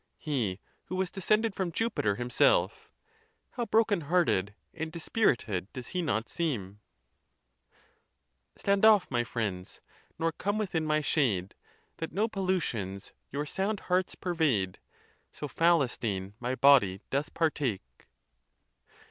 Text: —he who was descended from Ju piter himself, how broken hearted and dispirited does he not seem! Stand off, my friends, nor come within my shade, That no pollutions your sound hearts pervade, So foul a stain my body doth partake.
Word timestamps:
—he 0.17 0.59
who 0.85 0.95
was 0.95 1.11
descended 1.11 1.53
from 1.53 1.71
Ju 1.71 1.87
piter 1.87 2.15
himself, 2.15 2.89
how 3.51 3.67
broken 3.67 4.01
hearted 4.01 4.55
and 4.73 4.91
dispirited 4.91 5.71
does 5.73 5.89
he 5.89 6.01
not 6.01 6.27
seem! 6.27 6.79
Stand 8.57 8.83
off, 8.83 9.11
my 9.11 9.23
friends, 9.23 9.79
nor 10.17 10.31
come 10.31 10.57
within 10.57 10.85
my 10.87 11.01
shade, 11.01 11.53
That 11.97 12.13
no 12.13 12.27
pollutions 12.27 13.13
your 13.31 13.45
sound 13.45 13.79
hearts 13.81 14.15
pervade, 14.15 14.79
So 15.31 15.47
foul 15.47 15.83
a 15.83 15.87
stain 15.87 16.33
my 16.39 16.55
body 16.55 17.01
doth 17.11 17.35
partake. 17.35 18.07